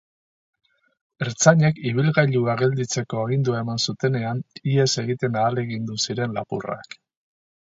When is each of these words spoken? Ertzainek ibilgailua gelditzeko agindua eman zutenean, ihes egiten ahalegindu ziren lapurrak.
Ertzainek 1.25 1.81
ibilgailua 1.89 2.55
gelditzeko 2.61 3.19
agindua 3.25 3.61
eman 3.67 3.85
zutenean, 3.85 4.43
ihes 4.73 4.89
egiten 5.05 5.39
ahalegindu 5.45 6.01
ziren 6.07 6.35
lapurrak. 6.41 6.99